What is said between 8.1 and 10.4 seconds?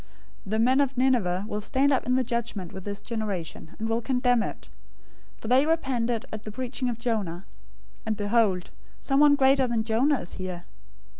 behold, someone greater than Jonah is